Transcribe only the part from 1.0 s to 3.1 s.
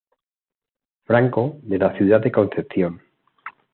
Franco de la ciudad de Concepción.